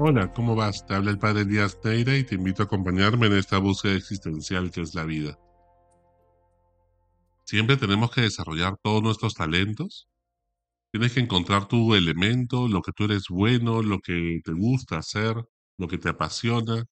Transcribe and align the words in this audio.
Hola, 0.00 0.32
¿cómo 0.32 0.54
vas? 0.54 0.86
Te 0.86 0.94
habla 0.94 1.10
el 1.10 1.18
padre 1.18 1.44
Díaz 1.44 1.76
Neira 1.82 2.16
y 2.16 2.22
te 2.22 2.36
invito 2.36 2.62
a 2.62 2.66
acompañarme 2.66 3.26
en 3.26 3.32
esta 3.32 3.58
búsqueda 3.58 3.94
existencial 3.94 4.70
que 4.70 4.82
es 4.82 4.94
la 4.94 5.04
vida. 5.04 5.36
Siempre 7.44 7.76
tenemos 7.76 8.12
que 8.12 8.20
desarrollar 8.20 8.76
todos 8.80 9.02
nuestros 9.02 9.34
talentos. 9.34 10.06
Tienes 10.92 11.14
que 11.14 11.20
encontrar 11.20 11.66
tu 11.66 11.96
elemento, 11.96 12.68
lo 12.68 12.80
que 12.80 12.92
tú 12.92 13.06
eres 13.06 13.24
bueno, 13.28 13.82
lo 13.82 13.98
que 13.98 14.40
te 14.44 14.52
gusta 14.52 14.98
hacer, 14.98 15.34
lo 15.78 15.88
que 15.88 15.98
te 15.98 16.10
apasiona, 16.10 16.84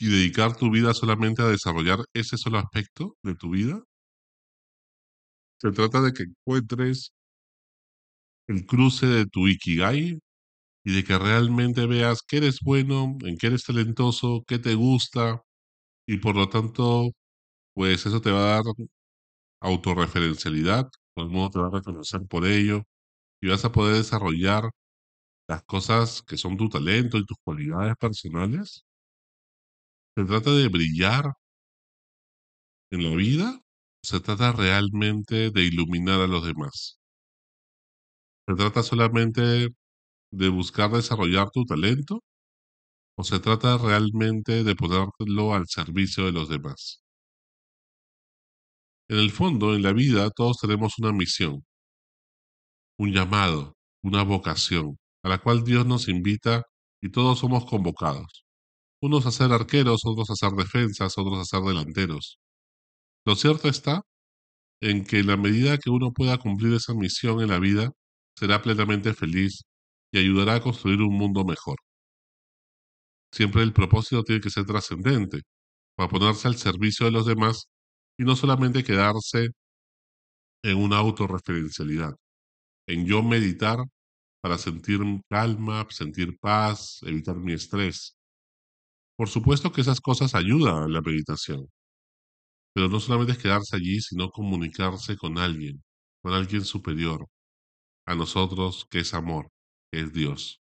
y 0.00 0.08
dedicar 0.08 0.56
tu 0.56 0.70
vida 0.70 0.94
solamente 0.94 1.42
a 1.42 1.48
desarrollar 1.48 1.98
ese 2.14 2.38
solo 2.38 2.60
aspecto 2.60 3.18
de 3.22 3.34
tu 3.34 3.50
vida. 3.50 3.82
Se 5.58 5.70
trata 5.70 6.00
de 6.00 6.12
que 6.14 6.22
encuentres 6.22 7.12
el 8.46 8.64
cruce 8.64 9.06
de 9.06 9.26
tu 9.26 9.48
Ikigai, 9.48 10.18
y 10.84 10.94
de 10.94 11.04
que 11.04 11.18
realmente 11.18 11.86
veas 11.86 12.22
que 12.22 12.38
eres 12.38 12.60
bueno, 12.62 13.16
en 13.24 13.36
qué 13.38 13.48
eres 13.48 13.64
talentoso, 13.64 14.44
qué 14.46 14.58
te 14.58 14.74
gusta 14.74 15.42
y 16.06 16.18
por 16.18 16.36
lo 16.36 16.48
tanto, 16.50 17.10
pues 17.74 18.06
eso 18.06 18.20
te 18.22 18.30
va 18.32 18.40
a 18.58 18.62
dar 18.62 18.64
autorreferencialidad, 19.60 20.88
todo 21.14 21.26
el 21.26 21.30
mundo 21.32 21.50
te 21.50 21.58
va 21.60 21.66
a 21.68 21.70
reconocer 21.70 22.20
por 22.28 22.46
ello 22.46 22.82
y 23.42 23.48
vas 23.48 23.64
a 23.66 23.72
poder 23.72 23.96
desarrollar 23.96 24.70
las 25.48 25.64
cosas 25.64 26.22
que 26.22 26.36
son 26.38 26.56
tu 26.58 26.68
talento 26.70 27.18
y 27.18 27.26
tus 27.26 27.38
cualidades 27.44 27.96
personales. 27.98 28.84
Se 30.16 30.24
trata 30.24 30.50
de 30.52 30.66
brillar 30.68 31.34
en 32.90 33.02
la 33.10 33.14
vida, 33.14 33.60
se 34.02 34.20
trata 34.20 34.52
realmente 34.52 35.50
de 35.50 35.62
iluminar 35.64 36.20
a 36.22 36.26
los 36.26 36.46
demás. 36.46 36.98
Se 38.48 38.54
trata 38.54 38.82
solamente 38.82 39.68
de 40.34 40.48
buscar 40.48 40.90
desarrollar 40.90 41.50
tu 41.50 41.64
talento 41.64 42.22
o 43.16 43.24
se 43.24 43.38
trata 43.40 43.78
realmente 43.78 44.64
de 44.64 44.74
ponerlo 44.74 45.54
al 45.54 45.66
servicio 45.68 46.26
de 46.26 46.32
los 46.32 46.48
demás? 46.48 47.00
En 49.08 49.18
el 49.18 49.30
fondo, 49.30 49.74
en 49.74 49.82
la 49.82 49.92
vida, 49.92 50.30
todos 50.30 50.58
tenemos 50.58 50.98
una 50.98 51.12
misión, 51.12 51.64
un 52.98 53.12
llamado, 53.12 53.76
una 54.02 54.22
vocación, 54.24 54.98
a 55.22 55.28
la 55.28 55.38
cual 55.38 55.64
Dios 55.64 55.86
nos 55.86 56.08
invita 56.08 56.62
y 57.02 57.10
todos 57.10 57.38
somos 57.38 57.66
convocados. 57.66 58.44
Unos 59.00 59.26
a 59.26 59.30
ser 59.30 59.52
arqueros, 59.52 60.02
otros 60.04 60.30
a 60.30 60.36
ser 60.36 60.52
defensas, 60.52 61.18
otros 61.18 61.38
a 61.38 61.44
ser 61.44 61.60
delanteros. 61.62 62.38
Lo 63.26 63.36
cierto 63.36 63.68
está 63.68 64.02
en 64.80 65.04
que 65.04 65.22
la 65.22 65.36
medida 65.36 65.78
que 65.78 65.90
uno 65.90 66.12
pueda 66.12 66.38
cumplir 66.38 66.74
esa 66.74 66.94
misión 66.94 67.40
en 67.42 67.48
la 67.50 67.58
vida, 67.58 67.90
será 68.36 68.62
plenamente 68.62 69.14
feliz 69.14 69.62
y 70.14 70.18
ayudará 70.18 70.54
a 70.54 70.60
construir 70.62 71.00
un 71.02 71.16
mundo 71.16 71.44
mejor. 71.44 71.76
Siempre 73.32 73.62
el 73.62 73.72
propósito 73.72 74.22
tiene 74.22 74.40
que 74.40 74.50
ser 74.50 74.64
trascendente, 74.64 75.42
para 75.96 76.08
ponerse 76.08 76.48
al 76.48 76.56
servicio 76.56 77.06
de 77.06 77.12
los 77.12 77.26
demás 77.26 77.66
y 78.18 78.24
no 78.24 78.36
solamente 78.36 78.84
quedarse 78.84 79.48
en 80.62 80.78
una 80.78 80.98
autorreferencialidad, 80.98 82.14
en 82.88 83.06
yo 83.06 83.22
meditar 83.22 83.78
para 84.42 84.58
sentir 84.58 85.00
calma, 85.30 85.86
sentir 85.90 86.38
paz, 86.40 87.00
evitar 87.02 87.36
mi 87.36 87.54
estrés. 87.54 88.16
Por 89.16 89.28
supuesto 89.28 89.72
que 89.72 89.80
esas 89.80 90.00
cosas 90.00 90.34
ayudan 90.36 90.84
a 90.84 90.88
la 90.88 91.00
meditación, 91.00 91.68
pero 92.72 92.88
no 92.88 93.00
solamente 93.00 93.32
es 93.32 93.38
quedarse 93.38 93.76
allí, 93.76 94.00
sino 94.00 94.30
comunicarse 94.30 95.16
con 95.16 95.38
alguien, 95.38 95.82
con 96.22 96.34
alguien 96.34 96.64
superior 96.64 97.26
a 98.06 98.14
nosotros, 98.14 98.86
que 98.90 99.00
es 99.00 99.14
amor, 99.14 99.50
es 100.00 100.12
Dios. 100.12 100.60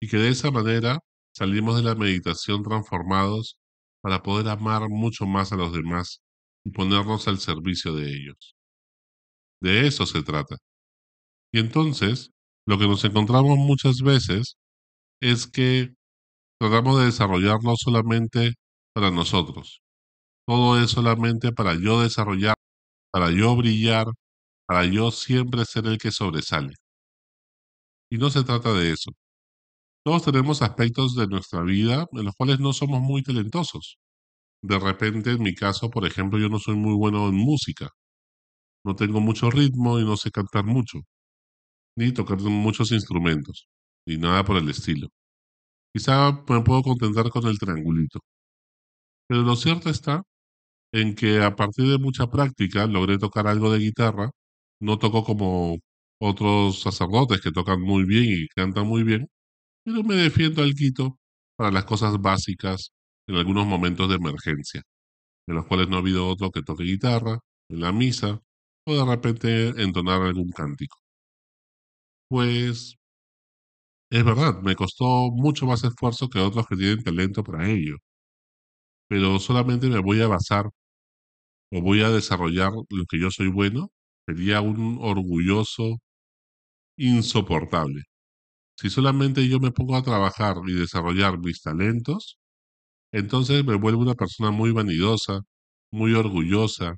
Y 0.00 0.08
que 0.08 0.18
de 0.18 0.30
esa 0.30 0.50
manera 0.50 0.98
Salimos 1.34 1.76
de 1.76 1.82
la 1.82 1.94
meditación 1.94 2.62
transformados 2.62 3.56
para 4.02 4.22
poder 4.22 4.48
amar 4.48 4.88
mucho 4.90 5.26
más 5.26 5.52
a 5.52 5.56
los 5.56 5.72
demás 5.72 6.20
y 6.64 6.70
ponernos 6.70 7.26
al 7.26 7.38
servicio 7.38 7.94
de 7.94 8.14
ellos. 8.14 8.54
De 9.60 9.86
eso 9.86 10.04
se 10.06 10.22
trata. 10.22 10.56
Y 11.52 11.60
entonces, 11.60 12.30
lo 12.66 12.78
que 12.78 12.86
nos 12.86 13.04
encontramos 13.04 13.58
muchas 13.58 14.02
veces 14.02 14.56
es 15.20 15.46
que 15.46 15.94
tratamos 16.60 17.00
de 17.00 17.06
desarrollarlo 17.06 17.74
solamente 17.76 18.54
para 18.94 19.10
nosotros. 19.10 19.82
Todo 20.46 20.82
es 20.82 20.90
solamente 20.90 21.52
para 21.52 21.74
yo 21.74 22.02
desarrollar, 22.02 22.56
para 23.12 23.30
yo 23.30 23.56
brillar, 23.56 24.06
para 24.66 24.84
yo 24.86 25.10
siempre 25.12 25.64
ser 25.64 25.86
el 25.86 25.98
que 25.98 26.12
sobresale. 26.12 26.74
Y 28.12 28.18
no 28.18 28.28
se 28.28 28.44
trata 28.44 28.74
de 28.74 28.92
eso. 28.92 29.10
Todos 30.04 30.24
tenemos 30.24 30.62
aspectos 30.62 31.14
de 31.16 31.26
nuestra 31.28 31.62
vida 31.62 32.06
en 32.12 32.26
los 32.26 32.34
cuales 32.36 32.60
no 32.60 32.72
somos 32.74 33.00
muy 33.00 33.22
talentosos. 33.22 33.98
De 34.62 34.78
repente, 34.78 35.32
en 35.32 35.42
mi 35.42 35.54
caso, 35.54 35.90
por 35.90 36.06
ejemplo, 36.06 36.38
yo 36.38 36.48
no 36.48 36.58
soy 36.58 36.76
muy 36.76 36.94
bueno 36.94 37.28
en 37.28 37.36
música. 37.36 37.90
No 38.84 38.94
tengo 38.96 39.20
mucho 39.20 39.50
ritmo 39.50 39.98
y 40.00 40.04
no 40.04 40.16
sé 40.16 40.30
cantar 40.30 40.64
mucho, 40.64 41.00
ni 41.96 42.12
tocar 42.12 42.38
muchos 42.40 42.92
instrumentos, 42.92 43.68
ni 44.06 44.18
nada 44.18 44.44
por 44.44 44.56
el 44.58 44.68
estilo. 44.70 45.08
Quizá 45.94 46.32
me 46.48 46.62
puedo 46.62 46.82
contentar 46.82 47.30
con 47.30 47.46
el 47.46 47.58
triangulito. 47.58 48.20
Pero 49.28 49.42
lo 49.42 49.56
cierto 49.56 49.90
está 49.90 50.22
en 50.92 51.14
que 51.14 51.42
a 51.42 51.56
partir 51.56 51.88
de 51.88 51.98
mucha 51.98 52.28
práctica 52.28 52.86
logré 52.86 53.18
tocar 53.18 53.46
algo 53.48 53.72
de 53.72 53.80
guitarra. 53.80 54.30
No 54.80 54.98
toco 54.98 55.24
como 55.24 55.78
otros 56.22 56.80
sacerdotes 56.82 57.40
que 57.40 57.52
tocan 57.52 57.80
muy 57.82 58.04
bien 58.04 58.24
y 58.26 58.48
cantan 58.48 58.86
muy 58.86 59.02
bien, 59.04 59.28
pero 59.84 60.02
me 60.04 60.16
defiendo 60.16 60.62
al 60.62 60.74
quito 60.74 61.18
para 61.56 61.70
las 61.72 61.84
cosas 61.86 62.20
básicas 62.20 62.92
en 63.28 63.36
algunos 63.36 63.66
momentos 63.66 64.08
de 64.10 64.16
emergencia, 64.16 64.82
en 65.48 65.56
los 65.56 65.66
cuales 65.66 65.88
no 65.88 65.96
ha 65.96 66.00
habido 66.00 66.28
otro 66.28 66.50
que 66.52 66.62
toque 66.62 66.84
guitarra, 66.84 67.38
en 67.70 67.80
la 67.80 67.92
misa, 67.92 68.40
o 68.86 68.94
de 68.96 69.04
repente 69.06 69.68
entonar 69.82 70.22
algún 70.22 70.50
cántico. 70.50 70.98
Pues 72.28 72.96
es 74.12 74.24
verdad, 74.24 74.60
me 74.62 74.76
costó 74.76 75.30
mucho 75.32 75.66
más 75.66 75.82
esfuerzo 75.82 76.28
que 76.28 76.38
otros 76.38 76.66
que 76.68 76.76
tienen 76.76 77.02
talento 77.02 77.42
para 77.42 77.68
ello, 77.68 77.96
pero 79.08 79.38
solamente 79.38 79.88
me 79.88 80.00
voy 80.00 80.20
a 80.22 80.26
basar 80.28 80.66
o 81.72 81.80
voy 81.80 82.02
a 82.02 82.10
desarrollar 82.10 82.72
lo 82.90 83.04
que 83.08 83.18
yo 83.20 83.30
soy 83.30 83.48
bueno, 83.48 83.90
sería 84.26 84.60
un 84.60 84.98
orgulloso 85.00 85.98
insoportable. 86.96 88.02
Si 88.78 88.90
solamente 88.90 89.48
yo 89.48 89.60
me 89.60 89.72
pongo 89.72 89.96
a 89.96 90.02
trabajar 90.02 90.56
y 90.66 90.74
desarrollar 90.74 91.38
mis 91.38 91.62
talentos, 91.62 92.38
entonces 93.12 93.64
me 93.64 93.76
vuelvo 93.76 94.02
una 94.02 94.14
persona 94.14 94.50
muy 94.50 94.72
vanidosa, 94.72 95.40
muy 95.92 96.14
orgullosa, 96.14 96.96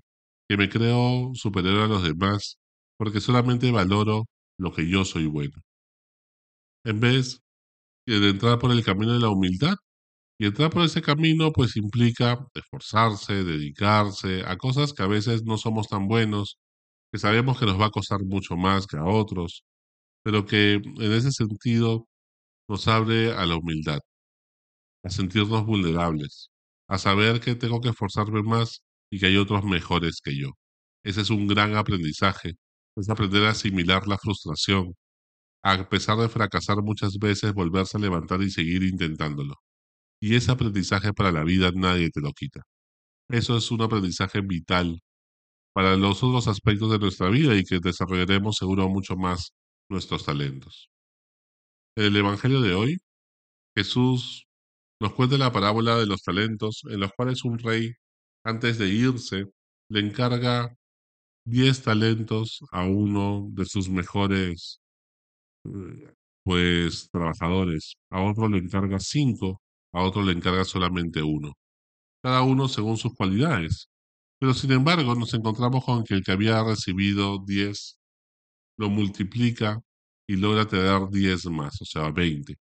que 0.49 0.57
me 0.57 0.69
creo 0.71 1.33
superior 1.35 1.81
a 1.83 1.89
los 1.89 2.03
demás, 2.05 2.59
porque 2.99 3.21
solamente 3.21 3.71
valoro 3.73 4.25
lo 4.59 4.73
que 4.73 4.89
yo 4.89 5.05
soy 5.05 5.27
bueno. 5.27 5.55
En 6.85 7.01
vez 7.01 7.41
de 8.07 8.31
entrar 8.31 8.59
por 8.59 8.73
el 8.73 8.85
camino 8.85 9.13
de 9.15 9.21
la 9.21 9.31
humildad, 9.31 9.77
y 10.39 10.47
entrar 10.47 10.71
por 10.71 10.85
ese 10.85 11.03
camino 11.03 11.53
pues 11.53 11.77
implica 11.77 12.39
esforzarse, 12.55 13.45
dedicarse 13.45 14.43
a 14.47 14.57
cosas 14.59 14.93
que 14.93 15.03
a 15.03 15.07
veces 15.09 15.45
no 15.45 15.59
somos 15.59 15.89
tan 15.89 16.09
buenos, 16.09 16.59
que 17.13 17.19
sabemos 17.21 17.59
que 17.59 17.67
nos 17.67 17.81
va 17.81 17.87
a 17.87 17.91
costar 17.91 18.21
mucho 18.25 18.57
más 18.57 18.87
que 18.87 18.97
a 18.99 19.05
otros, 19.07 19.65
pero 20.25 20.47
que 20.47 20.75
en 20.75 21.13
ese 21.13 21.33
sentido 21.33 22.09
nos 22.69 22.89
abre 22.89 23.33
a 23.33 23.47
la 23.47 23.57
humildad, 23.57 24.01
a 25.05 25.11
sentirnos 25.11 25.67
vulnerables, 25.67 26.51
a 26.89 26.99
saber 26.99 27.41
que 27.41 27.55
tengo 27.55 27.81
que 27.81 27.91
esforzarme 27.91 28.43
más 28.43 28.83
y 29.11 29.21
que 29.21 29.27
hay 29.27 29.37
otros 29.37 29.65
mejores 29.65 30.21
que 30.25 30.37
yo. 30.37 30.51
Ese 31.05 31.23
es 31.23 31.31
un 31.31 31.47
gran 31.47 31.77
aprendizaje, 31.77 32.55
es 32.97 33.09
aprender 33.11 33.45
a 33.45 33.51
asimilar 33.51 34.07
la 34.09 34.19
frustración, 34.19 34.95
a 35.63 35.89
pesar 35.89 36.19
de 36.19 36.29
fracasar 36.29 36.83
muchas 36.83 37.19
veces, 37.19 37.55
volverse 37.55 37.99
a 37.99 38.01
levantar 38.01 38.43
y 38.43 38.51
seguir 38.51 38.83
intentándolo. 38.85 39.57
Y 40.21 40.37
ese 40.37 40.53
aprendizaje 40.53 41.13
para 41.15 41.33
la 41.33 41.45
vida 41.45 41.71
nadie 41.75 42.11
te 42.11 42.21
lo 42.21 42.33
quita. 42.33 42.63
Eso 43.29 43.57
es 43.59 43.71
un 43.71 43.83
aprendizaje 43.83 44.41
vital 44.43 45.01
para 45.75 45.97
los 45.97 46.23
otros 46.25 46.49
aspectos 46.49 46.91
de 46.93 46.99
nuestra 46.99 47.31
vida 47.31 47.57
y 47.57 47.65
que 47.65 47.81
desarrollaremos 47.81 48.57
seguro 48.57 48.89
mucho 48.89 49.17
más 49.17 49.53
nuestros 49.89 50.25
talentos. 50.25 50.91
En 51.97 52.07
el 52.07 52.17
Evangelio 52.17 52.61
de 52.61 52.75
hoy, 52.75 52.99
Jesús 53.77 54.47
nos 55.01 55.15
cuenta 55.15 55.39
la 55.39 55.53
parábola 55.53 55.97
de 55.97 56.07
los 56.07 56.23
talentos 56.23 56.83
en 56.91 57.01
los 57.01 57.13
cuales 57.13 57.45
un 57.45 57.59
rey, 57.59 57.93
antes 58.45 58.79
de 58.79 58.89
irse, 58.89 59.47
le 59.91 60.01
encarga 60.01 60.75
diez 61.47 61.83
talentos 61.83 62.61
a 62.73 62.85
uno 62.85 63.49
de 63.53 63.67
sus 63.67 63.89
mejores 63.91 64.81
eh, 65.65 66.15
pues 66.45 67.09
trabajadores, 67.11 67.95
a 68.11 68.23
otro 68.23 68.49
le 68.49 68.59
encarga 68.59 69.01
cinco, 69.01 69.63
a 69.93 70.03
otro 70.03 70.23
le 70.23 70.33
encarga 70.33 70.65
solamente 70.65 71.23
uno, 71.23 71.55
cada 72.23 72.43
uno 72.43 72.69
según 72.69 72.97
sus 72.99 73.15
cualidades. 73.15 73.89
Pero 74.41 74.55
sin 74.55 74.73
embargo 74.73 75.15
nos 75.15 75.35
encontramos 75.35 75.85
con 75.85 76.05
que 76.05 76.15
el 76.15 76.25
que 76.25 76.33
había 76.33 76.63
recibido 76.65 77.39
diez 77.47 77.99
lo 78.79 78.91
multiplica 78.91 79.81
y 80.29 80.37
logra 80.37 80.67
tener 80.67 81.09
10 81.11 81.47
más, 81.47 81.81
o 81.83 81.85
sea, 81.85 82.11
20. 82.11 82.57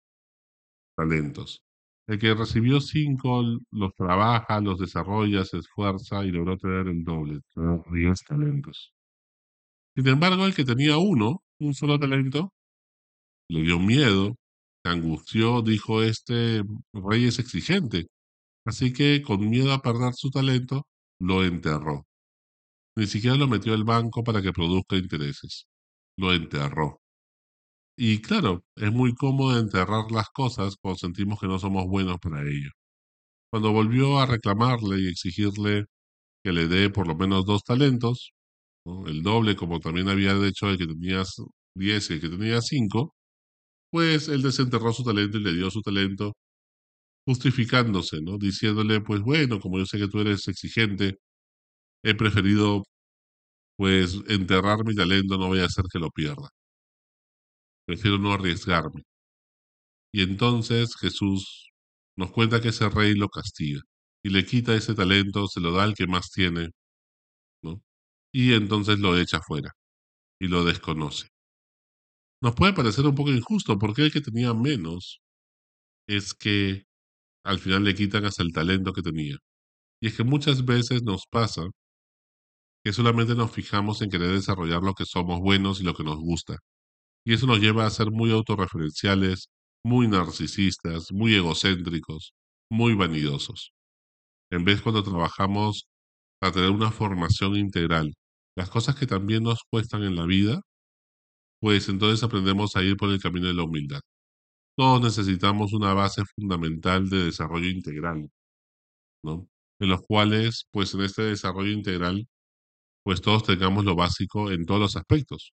talentos. 0.96 1.62
El 2.08 2.20
que 2.20 2.34
recibió 2.34 2.82
cinco 2.82 3.42
los 3.72 3.94
trabaja, 3.96 4.60
los 4.62 4.80
desarrolla, 4.80 5.46
se 5.46 5.58
esfuerza 5.60 6.26
y 6.26 6.32
logró 6.32 6.58
tener 6.58 6.88
el 6.88 7.04
doble, 7.04 7.40
tener 7.54 7.82
diez 7.94 8.24
talentos. 8.24 8.94
Sin 9.96 10.08
embargo, 10.08 10.46
el 10.48 10.56
que 10.56 10.66
tenía 10.66 10.98
uno, 10.98 11.44
un 11.60 11.74
solo 11.76 12.00
talento, 12.00 12.52
le 13.50 13.62
dio 13.64 13.80
miedo, 13.80 14.36
se 14.84 14.92
angustió, 14.92 15.62
dijo, 15.62 16.04
este 16.04 16.64
rey 16.94 17.26
es 17.26 17.40
exigente. 17.40 18.08
Así 18.66 18.94
que, 18.94 19.24
con 19.24 19.50
miedo 19.50 19.74
a 19.74 19.82
perder 19.84 20.14
su 20.16 20.32
talento, 20.32 20.88
lo 21.20 21.46
enterró. 21.46 22.08
Ni 22.98 23.08
siquiera 23.08 23.38
lo 23.38 23.48
metió 23.48 23.74
al 23.76 23.86
banco 23.86 24.24
para 24.24 24.42
que 24.44 24.54
produzca 24.54 24.98
intereses. 24.98 25.68
Lo 26.20 26.34
enterró. 26.34 27.02
Y 27.98 28.22
claro, 28.22 28.64
es 28.76 28.92
muy 28.92 29.14
cómodo 29.16 29.60
enterrar 29.60 30.12
las 30.12 30.30
cosas 30.30 30.76
cuando 30.82 30.98
sentimos 31.00 31.40
que 31.40 31.48
no 31.48 31.60
somos 31.60 31.86
buenos 31.88 32.18
para 32.20 32.42
ello. 32.44 32.70
Cuando 33.52 33.72
volvió 33.74 34.20
a 34.20 34.28
reclamarle 34.28 35.02
y 35.02 35.10
exigirle 35.10 35.86
que 36.44 36.54
le 36.54 36.68
dé 36.68 36.90
por 36.92 37.08
lo 37.08 37.16
menos 37.16 37.46
dos 37.46 37.64
talentos, 37.64 38.34
el 39.08 39.24
doble 39.24 39.56
como 39.58 39.80
también 39.80 40.10
había 40.10 40.36
dicho 40.36 40.70
el 40.70 40.78
que 40.80 40.88
tenía 40.88 41.24
diez 41.76 42.10
y 42.12 42.14
el 42.16 42.22
que 42.22 42.30
tenía 42.30 42.62
cinco, 42.62 43.16
pues 43.92 44.30
él 44.30 44.42
desenterró 44.44 44.94
su 44.94 45.04
talento 45.04 45.38
y 45.40 45.44
le 45.44 45.54
dio 45.54 45.72
su 45.72 45.82
talento 45.82 46.34
justificándose, 47.28 48.22
¿no? 48.22 48.38
Diciéndole, 48.38 49.02
pues 49.02 49.22
bueno, 49.22 49.60
como 49.60 49.80
yo 49.80 49.86
sé 49.86 49.98
que 50.00 50.08
tú 50.10 50.20
eres 50.22 50.48
exigente, 50.48 51.18
he 52.04 52.16
preferido 52.16 52.84
pues 53.80 54.20
enterrar 54.28 54.86
mi 54.86 54.94
talento, 54.94 55.38
no 55.38 55.48
voy 55.48 55.62
a 55.62 55.66
hacer 55.66 55.86
que 55.92 56.00
lo 56.00 56.12
pierda 56.12 56.50
prefiero 57.90 58.20
no 58.20 58.34
arriesgarme. 58.34 59.02
Y 60.14 60.22
entonces 60.22 60.96
Jesús 60.96 61.72
nos 62.16 62.32
cuenta 62.32 62.62
que 62.62 62.68
ese 62.70 62.88
rey 62.88 63.16
lo 63.16 63.30
castiga 63.30 63.82
y 64.24 64.30
le 64.30 64.46
quita 64.46 64.76
ese 64.76 64.94
talento, 64.94 65.48
se 65.48 65.60
lo 65.60 65.72
da 65.72 65.86
al 65.86 65.96
que 65.96 66.06
más 66.06 66.30
tiene. 66.30 66.70
Y 68.32 68.54
entonces 68.54 69.00
lo 69.00 69.18
echa 69.18 69.42
fuera 69.42 69.72
y 70.40 70.50
lo 70.50 70.64
desconoce. 70.64 71.30
Nos 72.44 72.54
puede 72.54 72.74
parecer 72.74 73.08
un 73.08 73.16
poco 73.16 73.32
injusto 73.32 73.80
porque 73.80 74.04
el 74.04 74.12
que 74.12 74.22
tenía 74.22 74.54
menos 74.54 75.20
es 76.08 76.36
que 76.36 76.84
al 77.44 77.58
final 77.58 77.86
le 77.86 77.96
quitan 77.96 78.26
hasta 78.26 78.44
el 78.44 78.54
talento 78.54 78.94
que 78.94 79.02
tenía. 79.02 79.38
Y 80.00 80.10
es 80.10 80.16
que 80.16 80.24
muchas 80.24 80.64
veces 80.64 81.02
nos 81.02 81.26
pasa 81.26 81.64
que 82.84 82.94
solamente 82.94 83.36
nos 83.36 83.52
fijamos 83.52 84.02
en 84.02 84.10
querer 84.10 84.32
desarrollar 84.32 84.82
lo 84.84 84.94
que 84.94 85.06
somos 85.06 85.40
buenos 85.40 85.82
y 85.82 85.84
lo 85.84 85.94
que 85.94 86.04
nos 86.04 86.18
gusta. 86.20 86.58
Y 87.26 87.34
eso 87.34 87.48
nos 87.48 87.60
lleva 87.60 87.86
a 87.86 87.90
ser 87.90 88.12
muy 88.12 88.32
autorreferenciales, 88.32 89.50
muy 89.84 90.08
narcisistas, 90.08 91.12
muy 91.12 91.36
egocéntricos, 91.36 92.34
muy 92.72 92.96
vanidosos. 92.96 93.74
En 94.52 94.66
vez 94.66 94.82
cuando 94.82 95.04
trabajamos 95.04 95.88
para 96.40 96.54
tener 96.54 96.72
una 96.72 96.92
formación 96.92 97.56
integral, 97.56 98.14
las 98.56 98.70
cosas 98.70 98.96
que 98.96 99.08
también 99.08 99.44
nos 99.44 99.60
cuestan 99.70 100.04
en 100.04 100.16
la 100.16 100.26
vida, 100.26 100.62
pues 101.62 101.90
entonces 101.90 102.24
aprendemos 102.24 102.76
a 102.76 102.84
ir 102.84 102.98
por 102.98 103.10
el 103.10 103.20
camino 103.22 103.48
de 103.48 103.54
la 103.54 103.64
humildad. 103.64 104.02
Todos 104.78 105.02
necesitamos 105.02 105.74
una 105.74 105.94
base 105.94 106.24
fundamental 106.36 107.10
de 107.10 107.26
desarrollo 107.26 107.70
integral, 107.70 108.30
¿no? 109.24 109.48
En 109.80 109.90
los 109.90 110.02
cuales, 110.04 110.66
pues 110.72 110.94
en 110.94 111.02
este 111.02 111.24
desarrollo 111.24 111.72
integral, 111.72 112.28
pues 113.04 113.22
todos 113.22 113.44
tengamos 113.44 113.86
lo 113.86 113.96
básico 113.96 114.52
en 114.52 114.66
todos 114.66 114.80
los 114.82 114.96
aspectos. 114.98 115.54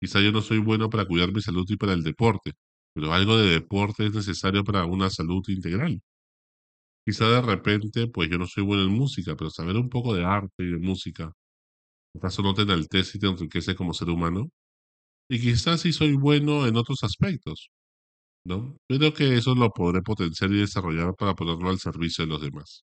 Quizá 0.00 0.20
yo 0.22 0.32
no 0.32 0.42
soy 0.42 0.58
bueno 0.58 0.90
para 0.90 1.06
cuidar 1.06 1.32
mi 1.32 1.42
salud 1.42 1.66
y 1.68 1.76
para 1.76 1.94
el 1.94 2.02
deporte, 2.04 2.52
pero 2.94 3.12
algo 3.14 3.38
de 3.38 3.50
deporte 3.50 4.06
es 4.06 4.14
necesario 4.14 4.64
para 4.64 4.86
una 4.86 5.10
salud 5.10 5.42
integral. 5.48 6.02
Quizá 7.04 7.28
de 7.28 7.42
repente, 7.42 8.06
pues 8.08 8.30
yo 8.30 8.38
no 8.38 8.46
soy 8.46 8.62
bueno 8.64 8.82
en 8.84 8.90
música, 8.92 9.34
pero 9.36 9.50
saber 9.50 9.76
un 9.76 9.88
poco 9.88 10.14
de 10.14 10.24
arte 10.24 10.62
y 10.62 10.70
de 10.72 10.78
música, 10.78 11.32
¿acaso 12.16 12.42
no 12.42 12.54
te 12.54 12.62
enaltece 12.62 13.18
y 13.18 13.20
te 13.20 13.28
enriquece 13.28 13.74
como 13.76 13.94
ser 13.94 14.10
humano? 14.10 14.50
Y 15.30 15.40
quizás 15.40 15.82
sí 15.82 15.92
soy 15.92 16.14
bueno 16.14 16.66
en 16.66 16.76
otros 16.76 17.04
aspectos, 17.04 17.70
¿no? 18.44 18.76
Pero 18.88 19.14
que 19.14 19.36
eso 19.36 19.54
lo 19.54 19.70
podré 19.70 20.02
potenciar 20.02 20.52
y 20.52 20.60
desarrollar 20.60 21.14
para 21.16 21.34
ponerlo 21.34 21.70
al 21.70 21.80
servicio 21.80 22.24
de 22.26 22.30
los 22.32 22.42
demás. 22.42 22.84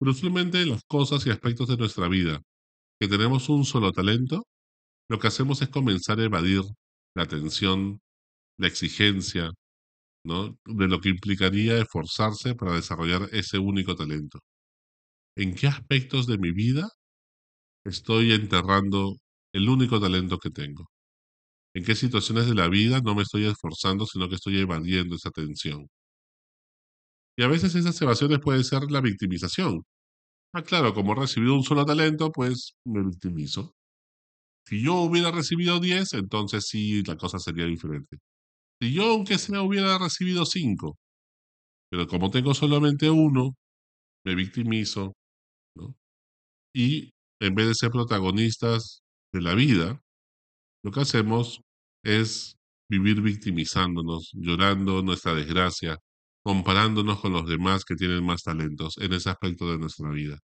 Pero 0.00 0.12
usualmente 0.12 0.64
las 0.66 0.82
cosas 0.88 1.26
y 1.26 1.30
aspectos 1.30 1.68
de 1.68 1.76
nuestra 1.78 2.08
vida 2.08 2.42
que 3.00 3.08
tenemos 3.08 3.48
un 3.48 3.64
solo 3.64 3.92
talento, 3.92 4.46
lo 5.08 5.18
que 5.18 5.28
hacemos 5.28 5.62
es 5.62 5.70
comenzar 5.70 6.20
a 6.20 6.24
evadir 6.24 6.62
la 7.14 7.26
tensión, 7.26 8.00
la 8.58 8.68
exigencia, 8.68 9.50
¿no? 10.24 10.58
de 10.66 10.88
lo 10.88 11.00
que 11.00 11.10
implicaría 11.10 11.78
esforzarse 11.78 12.54
para 12.54 12.74
desarrollar 12.74 13.28
ese 13.32 13.58
único 13.58 13.96
talento. 13.96 14.40
¿En 15.36 15.54
qué 15.54 15.68
aspectos 15.68 16.26
de 16.26 16.38
mi 16.38 16.52
vida 16.52 16.88
estoy 17.84 18.32
enterrando 18.32 19.16
el 19.52 19.68
único 19.68 20.00
talento 20.00 20.38
que 20.38 20.50
tengo? 20.50 20.86
¿En 21.74 21.84
qué 21.84 21.94
situaciones 21.94 22.46
de 22.48 22.54
la 22.54 22.68
vida 22.68 23.00
no 23.02 23.14
me 23.14 23.22
estoy 23.22 23.46
esforzando, 23.46 24.06
sino 24.06 24.28
que 24.28 24.36
estoy 24.36 24.58
evadiendo 24.60 25.16
esa 25.16 25.30
tensión? 25.30 25.88
Y 27.38 27.42
a 27.42 27.48
veces 27.48 27.74
esas 27.74 28.00
evasiones 28.02 28.40
pueden 28.40 28.64
ser 28.64 28.82
la 28.90 29.00
victimización. 29.00 29.82
Ah, 30.54 30.62
claro, 30.62 30.94
como 30.94 31.12
he 31.12 31.16
recibido 31.16 31.54
un 31.54 31.62
solo 31.62 31.84
talento, 31.84 32.32
pues 32.32 32.74
me 32.84 33.02
victimizo. 33.04 33.74
Si 34.66 34.82
yo 34.82 34.94
hubiera 35.02 35.30
recibido 35.32 35.80
10, 35.80 36.12
entonces 36.14 36.66
sí, 36.68 37.02
la 37.04 37.16
cosa 37.16 37.38
sería 37.38 37.66
diferente. 37.66 38.18
Si 38.80 38.92
yo, 38.94 39.04
aunque 39.12 39.38
sea, 39.38 39.62
hubiera 39.62 39.98
recibido 39.98 40.46
5, 40.46 40.98
pero 41.90 42.06
como 42.08 42.30
tengo 42.30 42.54
solamente 42.54 43.10
uno, 43.10 43.56
me 44.24 44.34
victimizo. 44.36 45.14
Y 46.74 47.12
en 47.40 47.54
vez 47.54 47.68
de 47.68 47.74
ser 47.74 47.90
protagonistas 47.90 49.02
de 49.32 49.42
la 49.42 49.54
vida, 49.54 50.00
lo 50.84 50.92
que 50.92 51.00
hacemos 51.00 51.62
es 52.04 52.56
vivir 52.90 53.22
victimizándonos, 53.22 54.30
llorando 54.34 55.02
nuestra 55.02 55.34
desgracia, 55.34 55.98
comparándonos 56.44 57.20
con 57.20 57.32
los 57.32 57.46
demás 57.46 57.84
que 57.84 57.96
tienen 57.96 58.24
más 58.24 58.42
talentos 58.42 58.98
en 58.98 59.12
ese 59.12 59.30
aspecto 59.30 59.70
de 59.70 59.78
nuestra 59.78 60.10
vida. 60.10 60.38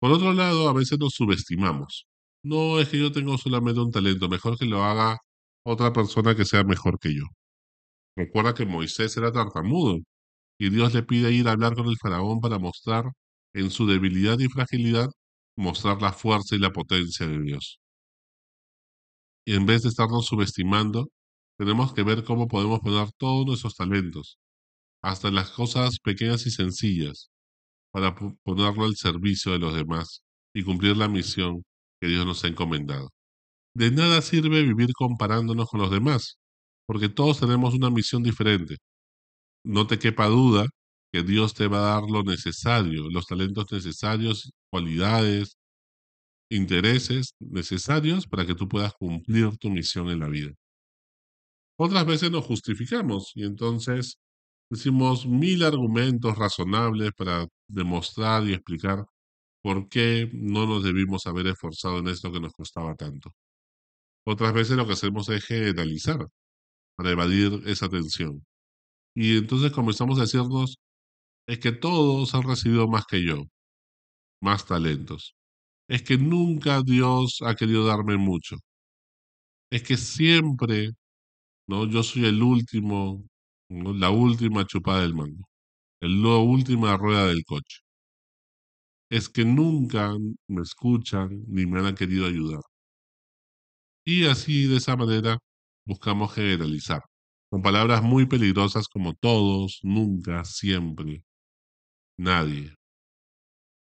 Por 0.00 0.12
otro 0.12 0.32
lado, 0.32 0.68
a 0.68 0.72
veces 0.72 0.98
nos 0.98 1.14
subestimamos. 1.14 2.06
No 2.44 2.80
es 2.80 2.88
que 2.88 2.98
yo 2.98 3.12
tengo 3.12 3.38
solamente 3.38 3.80
un 3.80 3.92
talento, 3.92 4.28
mejor 4.28 4.58
que 4.58 4.66
lo 4.66 4.82
haga 4.84 5.18
otra 5.64 5.92
persona 5.92 6.34
que 6.34 6.44
sea 6.44 6.64
mejor 6.64 6.98
que 6.98 7.14
yo. 7.14 7.24
Recuerda 8.16 8.54
que 8.54 8.66
Moisés 8.66 9.16
era 9.16 9.32
tartamudo 9.32 9.98
y 10.58 10.70
Dios 10.70 10.94
le 10.94 11.02
pide 11.02 11.32
ir 11.32 11.48
a 11.48 11.52
hablar 11.52 11.74
con 11.74 11.86
el 11.88 11.96
faraón 11.98 12.40
para 12.40 12.58
mostrar 12.58 13.04
en 13.54 13.70
su 13.70 13.86
debilidad 13.86 14.38
y 14.40 14.48
fragilidad, 14.48 15.08
mostrar 15.56 16.00
la 16.02 16.12
fuerza 16.12 16.56
y 16.56 16.58
la 16.58 16.72
potencia 16.72 17.26
de 17.26 17.40
Dios. 17.40 17.78
Y 19.46 19.54
en 19.54 19.66
vez 19.66 19.82
de 19.82 19.88
estarnos 19.88 20.26
subestimando, 20.26 21.08
tenemos 21.58 21.92
que 21.94 22.02
ver 22.02 22.24
cómo 22.24 22.48
podemos 22.48 22.80
poner 22.80 23.08
todos 23.18 23.46
nuestros 23.46 23.76
talentos, 23.76 24.38
hasta 25.02 25.30
las 25.30 25.50
cosas 25.50 25.98
pequeñas 25.98 26.46
y 26.46 26.50
sencillas, 26.50 27.30
para 27.92 28.14
ponerlo 28.44 28.84
al 28.84 28.96
servicio 28.96 29.52
de 29.52 29.58
los 29.58 29.74
demás 29.74 30.22
y 30.54 30.62
cumplir 30.64 30.96
la 30.96 31.08
misión 31.08 31.62
que 32.00 32.08
Dios 32.08 32.26
nos 32.26 32.44
ha 32.44 32.48
encomendado. 32.48 33.10
De 33.74 33.90
nada 33.90 34.22
sirve 34.22 34.62
vivir 34.62 34.90
comparándonos 34.94 35.68
con 35.68 35.80
los 35.80 35.90
demás, 35.90 36.38
porque 36.86 37.08
todos 37.08 37.40
tenemos 37.40 37.74
una 37.74 37.90
misión 37.90 38.22
diferente. 38.22 38.76
No 39.64 39.86
te 39.86 39.98
quepa 39.98 40.26
duda 40.28 40.66
que 41.12 41.22
Dios 41.22 41.54
te 41.54 41.68
va 41.68 41.78
a 41.78 42.00
dar 42.00 42.10
lo 42.10 42.22
necesario, 42.22 43.08
los 43.10 43.26
talentos 43.26 43.70
necesarios, 43.72 44.52
cualidades, 44.70 45.56
intereses 46.50 47.34
necesarios 47.40 48.26
para 48.26 48.46
que 48.46 48.54
tú 48.54 48.68
puedas 48.68 48.94
cumplir 48.94 49.56
tu 49.58 49.70
misión 49.70 50.10
en 50.10 50.20
la 50.20 50.28
vida. 50.28 50.52
Otras 51.78 52.06
veces 52.06 52.30
nos 52.30 52.44
justificamos 52.44 53.32
y 53.34 53.44
entonces 53.44 54.18
decimos 54.72 55.26
mil 55.26 55.62
argumentos 55.64 56.36
razonables 56.38 57.12
para 57.16 57.46
demostrar 57.68 58.46
y 58.48 58.54
explicar 58.54 59.04
¿Por 59.62 59.88
qué 59.88 60.30
no 60.34 60.66
nos 60.66 60.84
debimos 60.84 61.26
haber 61.26 61.46
esforzado 61.48 61.98
en 62.00 62.08
esto 62.08 62.32
que 62.32 62.40
nos 62.40 62.52
costaba 62.52 62.94
tanto? 62.96 63.32
Otras 64.26 64.52
veces 64.54 64.76
lo 64.76 64.86
que 64.86 64.94
hacemos 64.94 65.28
es 65.30 65.44
generalizar 65.44 66.26
para 66.96 67.12
evadir 67.12 67.62
esa 67.66 67.88
tensión. 67.88 68.44
Y 69.14 69.38
entonces 69.38 69.72
comenzamos 69.72 70.18
a 70.18 70.22
decirnos, 70.22 70.78
es 71.48 71.58
que 71.60 71.72
todos 71.72 72.34
han 72.34 72.44
recibido 72.44 72.88
más 72.88 73.04
que 73.06 73.24
yo, 73.24 73.44
más 74.40 74.66
talentos. 74.66 75.34
Es 75.88 76.02
que 76.02 76.18
nunca 76.18 76.82
Dios 76.82 77.38
ha 77.42 77.54
querido 77.56 77.86
darme 77.86 78.16
mucho. 78.18 78.56
Es 79.70 79.82
que 79.82 79.96
siempre, 79.96 80.90
¿no? 81.68 81.86
Yo 81.86 82.02
soy 82.02 82.26
el 82.26 82.42
último, 82.42 83.24
la 83.72 84.10
última 84.10 84.64
chupada 84.66 85.02
del 85.02 85.14
mango, 85.14 85.48
la 86.00 86.38
última 86.38 86.96
rueda 86.96 87.26
del 87.26 87.44
coche 87.44 87.80
es 89.10 89.28
que 89.28 89.44
nunca 89.44 90.16
me 90.48 90.62
escuchan 90.62 91.44
ni 91.46 91.66
me 91.66 91.80
han 91.86 91.94
querido 91.94 92.26
ayudar. 92.26 92.62
Y 94.04 94.26
así, 94.26 94.66
de 94.66 94.76
esa 94.78 94.96
manera, 94.96 95.38
buscamos 95.86 96.32
generalizar. 96.34 97.02
con 97.50 97.62
palabras 97.62 98.02
muy 98.02 98.26
peligrosas 98.26 98.88
como 98.88 99.14
todos, 99.14 99.80
nunca, 99.82 100.44
siempre, 100.44 101.24
nadie. 102.18 102.74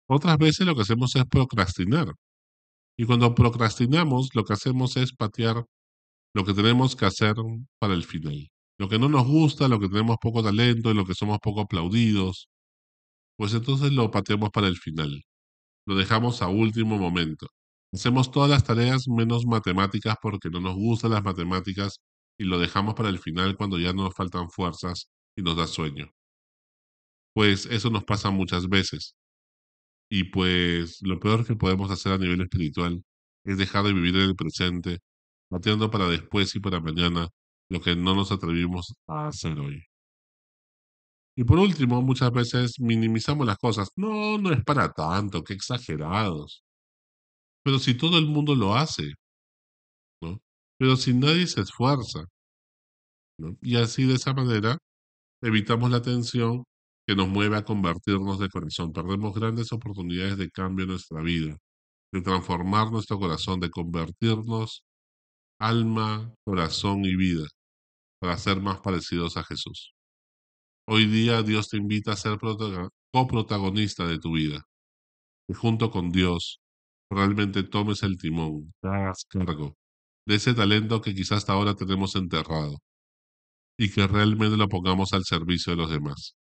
Otras 0.09 0.39
veces 0.39 0.67
lo 0.67 0.75
que 0.75 0.83
hacemos 0.83 1.15
es 1.17 1.25
procrastinar. 1.27 2.09
Y 2.99 3.07
cuando 3.07 3.35
procrastinamos, 3.35 4.31
lo 4.35 4.45
que 4.45 4.55
hacemos 4.55 4.97
es 4.97 5.13
patear 5.15 5.65
lo 6.35 6.45
que 6.45 6.55
tenemos 6.55 6.97
que 6.97 7.07
hacer 7.07 7.35
para 7.81 7.95
el 7.95 8.05
final. 8.05 8.51
Lo 8.79 8.89
que 8.89 8.99
no 8.99 9.09
nos 9.09 9.27
gusta, 9.27 9.69
lo 9.69 9.79
que 9.81 9.89
tenemos 9.89 10.17
poco 10.21 10.43
talento 10.43 10.91
y 10.91 10.95
lo 10.95 11.05
que 11.07 11.15
somos 11.15 11.39
poco 11.41 11.63
aplaudidos, 11.63 12.49
pues 13.37 13.55
entonces 13.55 13.93
lo 13.93 14.11
pateamos 14.11 14.51
para 14.51 14.69
el 14.69 14.77
final. 14.77 15.23
Lo 15.87 15.97
dejamos 15.97 16.43
a 16.43 16.49
último 16.49 16.99
momento. 16.99 17.49
Hacemos 17.93 18.31
todas 18.33 18.51
las 18.51 18.65
tareas 18.65 19.09
menos 19.09 19.47
matemáticas 19.47 20.17
porque 20.23 20.51
no 20.51 20.61
nos 20.61 20.75
gustan 20.77 21.13
las 21.13 21.25
matemáticas 21.25 22.01
y 22.39 22.45
lo 22.45 22.59
dejamos 22.59 22.95
para 22.95 23.09
el 23.11 23.19
final 23.19 23.57
cuando 23.57 23.79
ya 23.79 23.93
nos 23.93 24.15
faltan 24.15 24.51
fuerzas 24.51 25.09
y 25.37 25.43
nos 25.43 25.57
da 25.57 25.67
sueño. 25.67 26.11
Pues 27.35 27.67
eso 27.67 27.91
nos 27.91 28.05
pasa 28.05 28.31
muchas 28.31 28.69
veces. 28.69 29.15
Y 30.11 30.25
pues 30.25 31.01
lo 31.03 31.19
peor 31.21 31.47
que 31.47 31.57
podemos 31.57 31.91
hacer 31.91 32.13
a 32.13 32.19
nivel 32.19 32.41
espiritual 32.43 33.03
es 33.45 33.59
dejar 33.59 33.85
de 33.85 33.93
vivir 33.93 34.17
en 34.17 34.23
el 34.23 34.37
presente, 34.37 35.01
pateando 35.51 35.91
para 35.91 36.09
después 36.09 36.55
y 36.57 36.61
para 36.61 36.81
mañana 36.81 37.29
lo 37.75 37.81
que 37.81 37.97
no 37.97 38.15
nos 38.15 38.31
atrevimos 38.33 38.95
a 39.09 39.29
hacer 39.29 39.59
hoy. 39.59 39.83
Y 41.37 41.45
por 41.45 41.59
último, 41.59 42.01
muchas 42.03 42.31
veces 42.31 42.79
minimizamos 42.81 43.47
las 43.47 43.59
cosas. 43.59 43.91
No, 43.97 44.39
no 44.39 44.53
es 44.53 44.63
para 44.65 44.93
tanto, 44.93 45.43
qué 45.43 45.55
exagerados. 45.55 46.63
Pero 47.65 47.79
si 47.81 47.97
todo 47.97 48.19
el 48.19 48.27
mundo 48.27 48.55
lo 48.55 48.75
hace, 48.77 49.15
¿no? 50.23 50.41
Pero 50.79 50.97
si 50.97 51.15
nadie 51.15 51.47
se 51.47 51.63
esfuerza, 51.63 52.25
¿no? 53.39 53.57
Y 53.63 53.77
así 53.77 54.05
de 54.07 54.15
esa 54.15 54.33
manera 54.35 54.79
evitamos 55.43 55.91
la 55.91 56.03
tensión 56.03 56.65
que 57.07 57.17
nos 57.17 57.29
mueve 57.29 57.57
a 57.57 57.65
convertirnos 57.65 58.39
de 58.39 58.49
corazón. 58.51 58.93
Perdemos 58.93 59.35
grandes 59.35 59.73
oportunidades 59.73 60.39
de 60.39 60.51
cambio 60.51 60.85
en 60.85 60.91
nuestra 60.93 61.23
vida, 61.23 61.57
de 62.13 62.23
transformar 62.23 62.93
nuestro 62.93 63.19
corazón, 63.19 63.61
de 63.61 63.71
convertirnos 63.71 64.85
alma, 65.61 66.35
corazón 66.45 67.05
y 67.05 67.17
vida 67.17 67.47
para 68.25 68.39
ser 68.39 68.59
más 68.59 68.81
parecidos 68.81 69.37
a 69.37 69.45
Jesús. 69.45 69.93
Hoy 70.89 71.05
día 71.05 71.43
Dios 71.43 71.69
te 71.69 71.77
invita 71.77 72.13
a 72.13 72.17
ser 72.17 72.39
coprotagonista 73.13 74.07
de 74.07 74.19
tu 74.19 74.33
vida. 74.33 74.63
Y 75.47 75.53
junto 75.53 75.91
con 75.91 76.11
Dios 76.11 76.59
realmente 77.11 77.65
tomes 77.65 78.03
el 78.03 78.17
timón, 78.17 78.73
te 78.81 78.89
hagas 78.89 79.27
cargo 79.29 79.77
de 80.27 80.37
ese 80.37 80.55
talento 80.55 81.03
que 81.03 81.15
quizás 81.15 81.39
hasta 81.39 81.53
ahora 81.53 81.75
tenemos 81.75 82.17
enterrado 82.17 82.79
y 83.79 83.91
que 83.91 84.07
realmente 84.07 84.57
lo 84.57 84.69
pongamos 84.69 85.13
al 85.13 85.25
servicio 85.25 85.73
de 85.73 85.83
los 85.83 85.91
demás. 85.91 86.35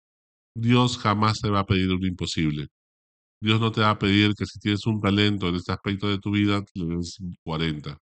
Dios 0.55 0.99
jamás 0.99 1.41
te 1.41 1.51
va 1.51 1.61
a 1.61 1.67
pedir 1.67 1.91
un 1.91 2.07
imposible. 2.07 2.69
Dios 3.41 3.61
no 3.61 3.73
te 3.73 3.81
va 3.81 3.91
a 3.91 3.99
pedir 3.99 4.35
que 4.37 4.47
si 4.47 4.61
tienes 4.61 4.87
un 4.87 5.01
talento 5.01 5.49
en 5.49 5.57
este 5.57 5.73
aspecto 5.73 6.09
de 6.09 6.19
tu 6.21 6.31
vida, 6.31 6.63
le 6.75 6.97
des 6.97 7.19
40. 7.43 7.99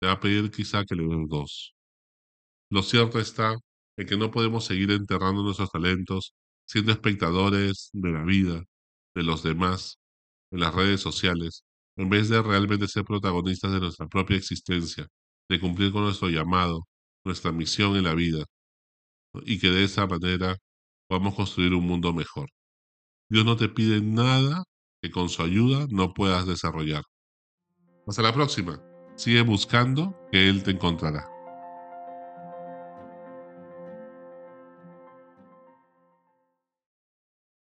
Te 0.00 0.06
va 0.06 0.12
a 0.12 0.20
pedir 0.20 0.48
quizá 0.52 0.84
que 0.84 0.94
le 0.94 1.02
des 1.08 1.28
dos. 1.28 1.74
Lo 2.70 2.82
cierto 2.82 3.18
está 3.18 3.56
que 4.06 4.16
no 4.16 4.30
podemos 4.30 4.64
seguir 4.64 4.90
enterrando 4.90 5.42
nuestros 5.42 5.70
talentos, 5.70 6.34
siendo 6.66 6.92
espectadores 6.92 7.90
de 7.92 8.10
la 8.10 8.24
vida, 8.24 8.62
de 9.14 9.22
los 9.22 9.42
demás, 9.42 9.98
en 10.50 10.60
las 10.60 10.74
redes 10.74 11.00
sociales, 11.00 11.64
en 11.96 12.08
vez 12.08 12.28
de 12.28 12.42
realmente 12.42 12.88
ser 12.88 13.04
protagonistas 13.04 13.72
de 13.72 13.80
nuestra 13.80 14.06
propia 14.08 14.36
existencia, 14.36 15.06
de 15.48 15.60
cumplir 15.60 15.92
con 15.92 16.04
nuestro 16.04 16.28
llamado, 16.28 16.86
nuestra 17.24 17.52
misión 17.52 17.96
en 17.96 18.04
la 18.04 18.14
vida, 18.14 18.44
y 19.44 19.58
que 19.58 19.70
de 19.70 19.84
esa 19.84 20.06
manera 20.06 20.56
podamos 21.08 21.34
construir 21.34 21.74
un 21.74 21.86
mundo 21.86 22.12
mejor. 22.12 22.48
Dios 23.28 23.44
no 23.44 23.56
te 23.56 23.68
pide 23.68 24.00
nada 24.00 24.64
que 25.02 25.10
con 25.10 25.28
su 25.28 25.42
ayuda 25.42 25.86
no 25.90 26.14
puedas 26.14 26.46
desarrollar. 26.46 27.02
Hasta 28.06 28.22
la 28.22 28.32
próxima. 28.32 28.82
Sigue 29.16 29.42
buscando 29.42 30.16
que 30.32 30.48
Él 30.48 30.62
te 30.62 30.72
encontrará. 30.72 31.39